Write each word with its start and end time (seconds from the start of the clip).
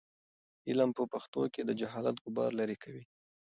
علم 0.69 0.89
په 0.97 1.03
پښتو 1.11 1.41
کې 1.53 1.61
د 1.65 1.71
جهالت 1.79 2.15
غبار 2.25 2.51
لیرې 2.59 2.77
کوي. 2.83 3.03